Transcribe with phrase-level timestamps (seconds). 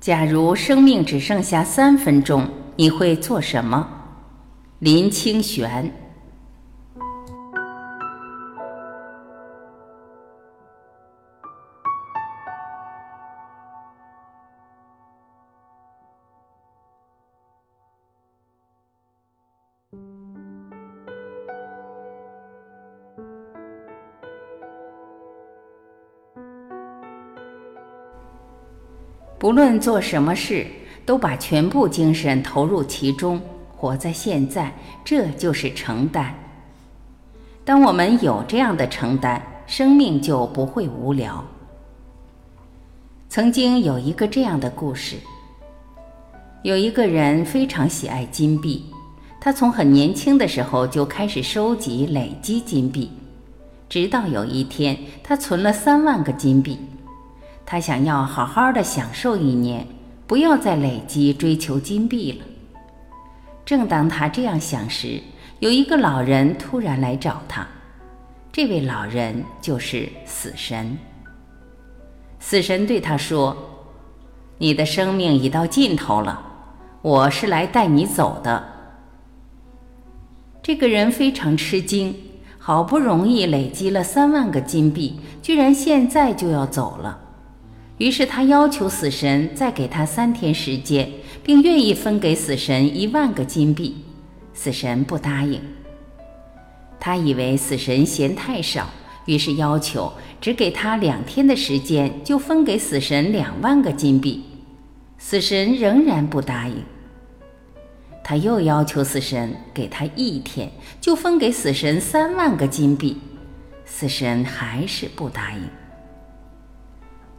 [0.00, 3.86] 假如生命只剩下三分钟，你会做什么？
[4.78, 5.92] 林清玄。
[29.40, 30.66] 不论做什么事，
[31.06, 33.40] 都把全部精神投入其中，
[33.74, 34.70] 活在现在，
[35.02, 36.34] 这就是承担。
[37.64, 41.42] 当我们有这样的承担，生命就不会无聊。
[43.30, 45.16] 曾经有一个这样的故事：
[46.62, 48.84] 有一个人非常喜爱金币，
[49.40, 53.10] 他从很年轻的时候就开始收集、累积金币，
[53.88, 56.78] 直到有一天，他存了三万个金币。
[57.70, 59.86] 他想要好好的享受一年，
[60.26, 62.44] 不要再累积追求金币了。
[63.64, 65.22] 正当他这样想时，
[65.60, 67.64] 有一个老人突然来找他。
[68.50, 70.98] 这位老人就是死神。
[72.40, 73.56] 死神对他说
[74.58, 76.42] ：“你的生命已到尽头了，
[77.02, 78.64] 我是来带你走的。”
[80.60, 82.12] 这个人非常吃惊，
[82.58, 87.16] 好不容易累积了三万个金币，居然现在就要走了。
[88.00, 91.06] 于是他要求死神再给他三天时间，
[91.44, 93.94] 并愿意分给死神一万个金币。
[94.54, 95.60] 死神不答应。
[96.98, 98.88] 他以为死神嫌太少，
[99.26, 104.44] 于是要求只给他两天的时间，就分给死神两万个金币。
[105.18, 106.82] 死神仍然不答应。
[108.24, 113.18] 他又要求死神给他一天，就分给死神三万个金币。
[113.84, 115.79] 死神还是不答应。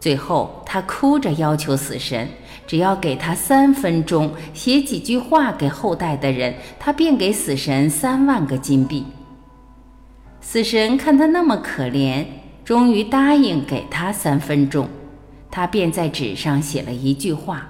[0.00, 2.26] 最后，他哭着要求死神，
[2.66, 9.04] 只要给他三分钟，写几句话给后代的人，他便给死神三万个金币。
[10.40, 12.24] 死神看他那么可怜，
[12.64, 14.88] 终于答应给他三分钟。
[15.50, 17.68] 他便在纸上写了一句话：“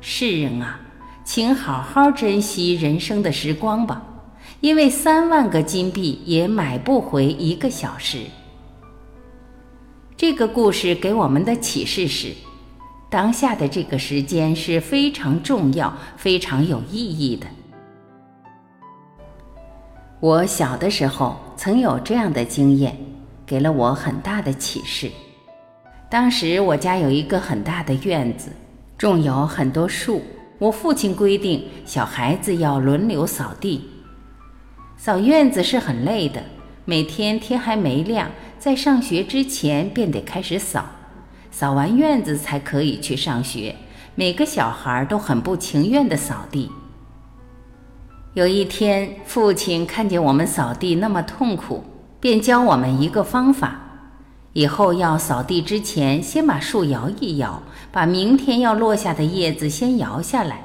[0.00, 0.80] 世人啊，
[1.24, 4.02] 请好好珍惜人生的时光吧，
[4.60, 8.18] 因为三万个金币也买不回一个小时。”
[10.20, 12.34] 这个故事给我们的启示是：
[13.08, 17.46] 当下的这个时间是非常重要、非常有意义的。
[20.20, 22.94] 我小的时候曾有这样的经验，
[23.46, 25.10] 给了我很大的启示。
[26.10, 28.52] 当时我家有一个很大的院子，
[28.98, 30.20] 种有很多树。
[30.58, 33.88] 我父亲规定，小孩子要轮流扫地。
[34.98, 36.44] 扫院子是很累的，
[36.84, 38.30] 每天天还没亮。
[38.60, 40.84] 在上学之前便得开始扫，
[41.50, 43.74] 扫完院子才可以去上学。
[44.14, 46.70] 每个小孩都很不情愿地扫地。
[48.34, 51.82] 有一天，父亲看见我们扫地那么痛苦，
[52.20, 53.80] 便教我们一个方法：
[54.52, 60.64] 以后要扫地之前，先把树摇一摇，把明天要落下的叶子先摇下来。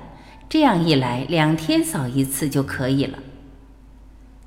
[0.50, 3.20] 这样一来，两天扫一次就可以了。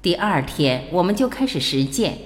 [0.02, 2.18] 第二天，我们就开始实践。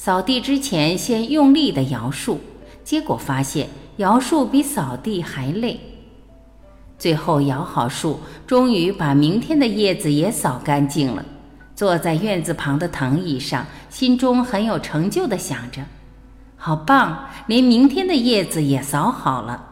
[0.00, 2.38] 扫地之前，先用力的摇树，
[2.84, 3.66] 结果发现
[3.96, 5.80] 摇树比扫地还累。
[6.96, 11.24] 最后摇好树，终于把明天的叶子也扫干净了。
[11.74, 15.82] 坐在院子旁的藤椅上，心中很有成就的想着
[16.56, 19.66] ：“好棒，连明天的叶子也扫好了。”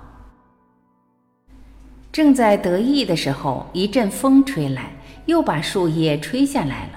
[2.10, 6.95] 正在得意的时候，一阵风吹来，又把树叶吹下来了。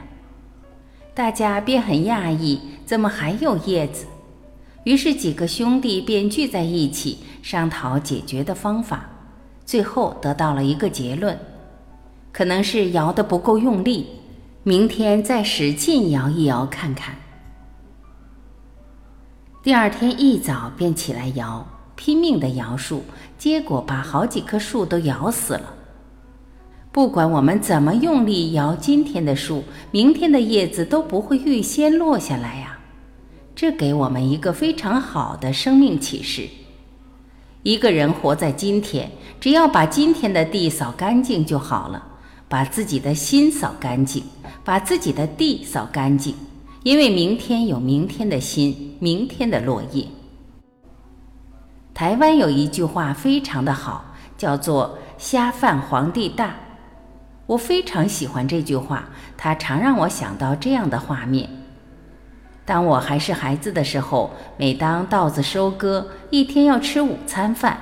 [1.13, 2.59] 大家便很讶异。
[2.85, 4.07] 怎么还有叶子？
[4.83, 9.07] 于是几个兄弟便聚在一起商讨解决的方法，
[9.63, 11.37] 最后得到了一个结论：
[12.31, 14.07] 可能是摇得不够用力，
[14.63, 17.13] 明天再使劲摇一摇看看。
[19.61, 21.63] 第二天一早便起来摇，
[21.95, 23.03] 拼命的摇树，
[23.38, 25.75] 结果把好几棵树都摇死了。
[26.91, 32.80] 不管我们怎么用力摇今天的树，明天的叶子都不会预先落下来呀。
[33.56, 36.47] 这给我们一个非常好的生命启示：
[37.62, 42.03] 一个人活在今天，只要把今天的地扫干净就好了，
[42.47, 44.24] 把自己的心扫干净，
[44.63, 46.33] 把自己的地扫干净，
[46.81, 50.06] 因为明天有明天的心，明天的落叶。
[51.94, 54.06] 台湾有一句话非常的好，
[54.38, 56.56] 叫做“虾饭皇帝大”，
[57.50, 61.50] 我非常喜欢这句话，它常让我想到这样的画面。
[62.63, 67.80] 当我还是孩子的时候，每当稻子收割，一天要吃午餐饭，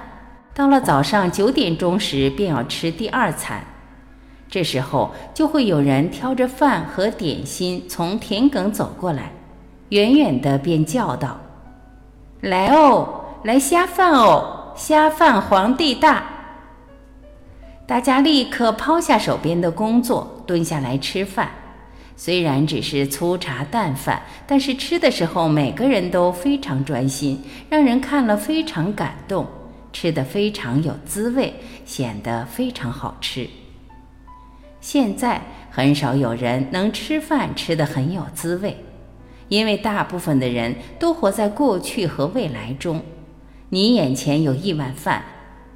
[0.54, 3.62] 到了早上九点钟时，便要吃第二餐。
[4.50, 9.34] 这时候就会有人挑着饭和点心从田埂走过来，
[9.90, 11.38] 远远的便叫道
[12.40, 16.24] ：“来哦，来虾饭哦，虾饭皇帝大！”
[17.88, 21.50] 大家立刻抛下手边的工作，蹲下来吃饭。
[22.18, 29.48] 虽然只是粗茶淡饭，但是吃的时候每个人都非常专心，让人看了非常感动。
[29.94, 31.56] 吃得非常有滋味，
[31.86, 33.48] 显得非常好吃。
[34.82, 35.42] 现在
[35.72, 38.78] 很少有人能吃饭吃得很有滋味，
[39.48, 43.02] 因为大部分的人都活在过去和未来中。
[43.70, 45.24] 你眼前有一碗饭，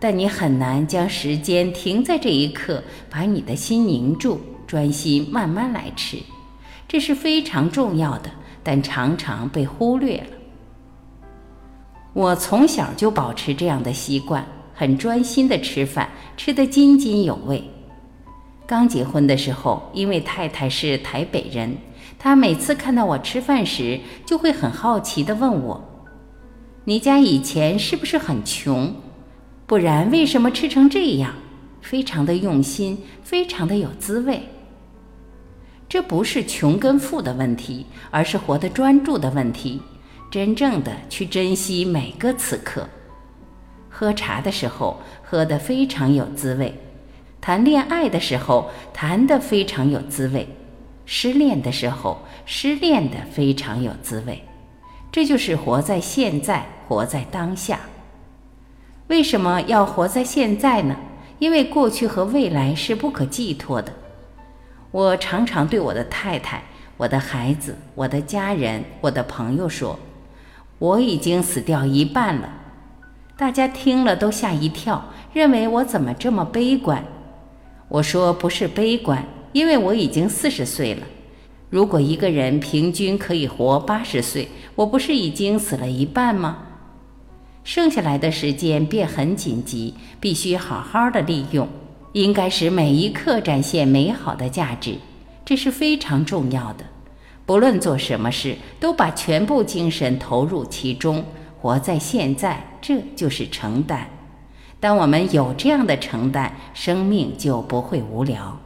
[0.01, 6.18] 但你很难将时间停在这一刻，把你的心凝住，专心慢慢来吃。
[6.88, 8.31] 这是非常重要的，
[8.63, 11.30] 但常常被忽略了。
[12.13, 14.44] 我从小就保持这样的习惯，
[14.74, 17.63] 很专心的吃饭，吃得津津有味。
[18.65, 21.77] 刚结婚的时候，因为太太是台北人，
[22.18, 25.83] 她每次看到我吃饭时，就会很好奇地问我
[26.86, 28.95] ：“你家以前是不是很穷？
[29.71, 31.33] 不然为什么吃成这样？
[31.79, 34.44] 非常的用心，非常的有滋味。”
[35.88, 39.81] 这不是穷跟富的问题，而是活得专注的问题。
[40.29, 42.85] 真正的去珍惜每个此刻，
[43.89, 46.77] 喝茶的时候喝得非常有滋味，
[47.39, 50.45] 谈恋爱的时候谈得非常有滋味，
[51.06, 54.44] 失恋的时候失恋的非常有滋味。
[55.13, 57.79] 这就是活在现在，活在当下。
[59.12, 60.96] 为什么要活在现在呢？
[61.38, 63.92] 因为过去和未来是不可寄托的。
[64.90, 66.63] 我常常对我的太太、
[66.96, 70.00] 我的孩子、我的家人、我的朋友说。
[70.80, 72.50] 我已经死掉一半了，
[73.36, 75.04] 大家听了都吓一跳，
[75.34, 77.04] 认为我怎么这么悲观。
[77.90, 81.06] 我说不是悲观，因为我已经四十岁了。
[81.69, 86.70] 如果一个人平均可以活八十岁，我不是已经死了一半吗？
[87.63, 91.68] 剩下来的时间便很紧急，必须好好的利用，
[92.13, 94.96] 应该使每一刻展现美好的价值，
[95.46, 96.86] 这是非常重要的。
[97.46, 101.24] 不论做什么事，都把全部精神投入其中，
[101.60, 104.10] 活在现在，这就是承担。
[104.80, 108.60] 当我们有这样的承担，生命就不会无聊，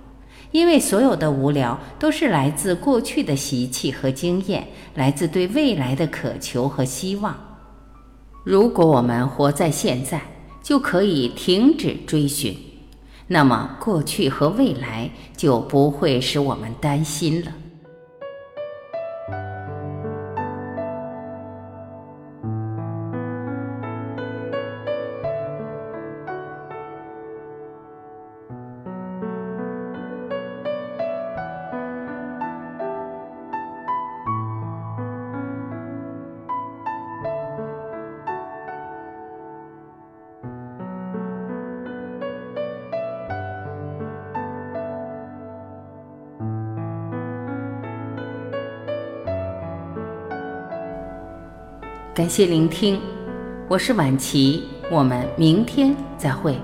[0.51, 7.54] 因为所有的无聊都是来自过去的习气和经验，来自对未来的渴求和希望。
[8.45, 10.21] 如果我们活在现在，
[10.61, 12.55] 就可以停止追寻，
[13.25, 17.51] 那么过去和未来就不会使我们担心了。
[52.15, 52.97] 感谢聆听，
[53.67, 56.57] 我是晚琪，我们明天再会。